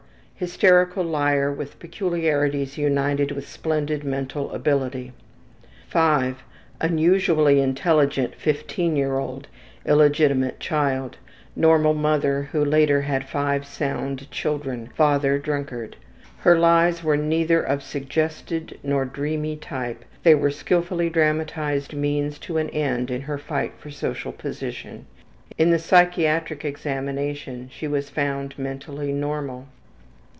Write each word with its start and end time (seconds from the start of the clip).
Hysterical 0.43 1.03
liar 1.03 1.51
with 1.53 1.77
peculiarities 1.77 2.75
united 2.75 3.31
with 3.31 3.47
splendid 3.47 4.03
mental 4.03 4.51
ability. 4.53 5.11
V. 5.91 6.33
Unusually 6.79 7.61
intelligent, 7.61 8.33
15 8.33 8.95
years 8.95 9.11
old, 9.19 9.47
illegitimate 9.85 10.59
child; 10.59 11.17
normal 11.55 11.93
mother 11.93 12.49
who 12.53 12.65
later 12.65 13.01
had 13.03 13.29
five 13.29 13.67
sound 13.67 14.31
children; 14.31 14.89
father 14.95 15.37
drunkard. 15.37 15.95
Her 16.39 16.57
lies 16.57 17.03
were 17.03 17.17
neither 17.17 17.61
of 17.61 17.83
suggested 17.83 18.79
nor 18.81 19.05
dreamy 19.05 19.57
type, 19.57 20.03
they 20.23 20.33
were 20.33 20.49
skillfully 20.49 21.11
dramatized 21.11 21.93
means 21.93 22.39
to 22.39 22.57
an 22.57 22.71
end 22.71 23.11
in 23.11 23.21
her 23.21 23.37
fight 23.37 23.73
for 23.77 23.91
social 23.91 24.31
position. 24.31 25.05
In 25.59 25.69
the 25.69 25.77
psychiatric 25.77 26.65
examination 26.65 27.69
she 27.71 27.87
was 27.87 28.09
found 28.09 28.57
mentally 28.57 29.11
normal. 29.13 29.67